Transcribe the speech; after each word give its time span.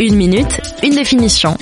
Une 0.00 0.16
minute, 0.16 0.60
une 0.82 0.94
définition. 0.94 1.56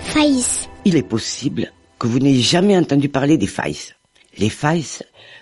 Faïs. 0.00 0.68
Il 0.84 0.96
est 0.96 1.02
possible 1.02 1.72
que 1.98 2.06
vous 2.06 2.18
n'ayez 2.18 2.42
jamais 2.42 2.76
entendu 2.76 3.08
parler 3.08 3.38
des 3.38 3.46
failles. 3.46 3.94
Les 4.36 4.50
failles 4.50 4.84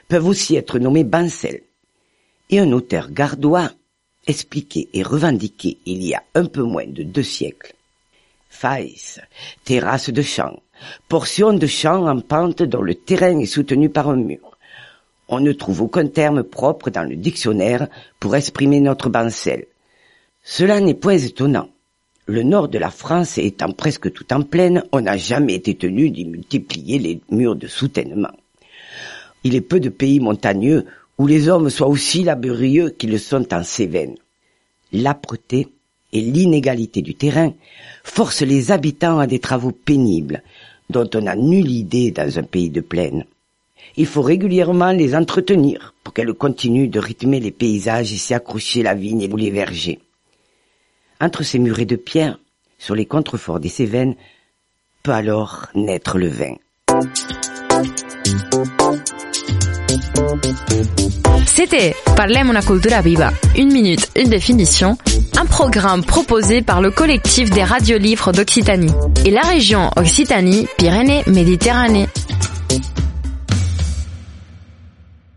peuvent 0.08 0.26
aussi 0.26 0.56
être 0.56 0.78
nommées 0.78 1.04
bancelles. 1.04 1.62
Et 2.50 2.60
un 2.60 2.70
auteur 2.72 3.10
gardois 3.10 3.70
expliquait 4.26 4.88
et 4.92 5.02
revendiquait 5.02 5.78
il 5.86 6.04
y 6.04 6.14
a 6.14 6.22
un 6.34 6.46
peu 6.46 6.62
moins 6.62 6.86
de 6.86 7.02
deux 7.02 7.22
siècles. 7.22 7.74
Failles, 8.48 9.20
terrasse 9.64 10.10
de 10.10 10.22
champ, 10.22 10.60
portion 11.08 11.52
de 11.52 11.66
champ 11.66 12.06
en 12.06 12.20
pente 12.20 12.62
dont 12.62 12.82
le 12.82 12.94
terrain 12.94 13.38
est 13.38 13.46
soutenu 13.46 13.90
par 13.90 14.08
un 14.08 14.16
mur. 14.16 14.56
On 15.28 15.40
ne 15.40 15.52
trouve 15.52 15.82
aucun 15.82 16.06
terme 16.06 16.44
propre 16.44 16.90
dans 16.90 17.02
le 17.02 17.16
dictionnaire 17.16 17.88
pour 18.20 18.36
exprimer 18.36 18.80
notre 18.80 19.10
bancelle. 19.10 19.66
Cela 20.48 20.80
n'est 20.80 20.94
point 20.94 21.18
étonnant. 21.18 21.68
Le 22.26 22.44
nord 22.44 22.68
de 22.68 22.78
la 22.78 22.90
France 22.90 23.36
étant 23.36 23.72
presque 23.72 24.12
tout 24.12 24.32
en 24.32 24.42
plaine, 24.42 24.84
on 24.92 25.00
n'a 25.00 25.16
jamais 25.16 25.54
été 25.54 25.74
tenu 25.74 26.08
d'y 26.08 26.24
multiplier 26.24 27.00
les 27.00 27.20
murs 27.32 27.56
de 27.56 27.66
soutènement. 27.66 28.30
Il 29.42 29.56
est 29.56 29.60
peu 29.60 29.80
de 29.80 29.88
pays 29.88 30.20
montagneux 30.20 30.86
où 31.18 31.26
les 31.26 31.48
hommes 31.48 31.68
soient 31.68 31.88
aussi 31.88 32.22
laborieux 32.22 32.90
qu'ils 32.90 33.10
le 33.10 33.18
sont 33.18 33.52
en 33.52 33.64
Cévennes. 33.64 34.14
L'âpreté 34.92 35.66
et 36.12 36.20
l'inégalité 36.20 37.02
du 37.02 37.16
terrain 37.16 37.52
forcent 38.04 38.42
les 38.42 38.70
habitants 38.70 39.18
à 39.18 39.26
des 39.26 39.40
travaux 39.40 39.72
pénibles, 39.72 40.44
dont 40.90 41.10
on 41.16 41.22
n'a 41.22 41.34
nulle 41.34 41.72
idée 41.72 42.12
dans 42.12 42.38
un 42.38 42.44
pays 42.44 42.70
de 42.70 42.82
plaine. 42.82 43.24
Il 43.96 44.06
faut 44.06 44.22
régulièrement 44.22 44.92
les 44.92 45.16
entretenir 45.16 45.92
pour 46.04 46.14
qu'elles 46.14 46.34
continuent 46.34 46.88
de 46.88 47.00
rythmer 47.00 47.40
les 47.40 47.50
paysages 47.50 48.12
et 48.12 48.16
s'y 48.16 48.32
accrocher 48.32 48.84
la 48.84 48.94
vigne 48.94 49.22
et 49.22 49.28
les 49.28 49.50
vergers. 49.50 49.98
Entre 51.20 51.42
ces 51.42 51.58
murets 51.58 51.84
de 51.86 51.96
pierre, 51.96 52.38
sur 52.78 52.94
les 52.94 53.06
contreforts 53.06 53.60
des 53.60 53.70
Cévennes, 53.70 54.16
peut 55.02 55.12
alors 55.12 55.68
naître 55.74 56.18
le 56.18 56.28
vin. 56.28 56.56
C'était 61.46 61.94
Parlem 62.16 62.50
una 62.50 62.60
cultura 62.60 63.00
viva. 63.00 63.32
Une 63.56 63.72
minute, 63.72 64.10
une 64.14 64.28
définition. 64.28 64.98
Un 65.38 65.46
programme 65.46 66.04
proposé 66.04 66.60
par 66.60 66.82
le 66.82 66.90
collectif 66.90 67.48
des 67.50 67.64
radiolivres 67.64 68.32
d'Occitanie 68.32 68.92
et 69.24 69.30
la 69.30 69.40
région 69.40 69.90
Occitanie-Pyrénées-Méditerranée. 69.96 72.08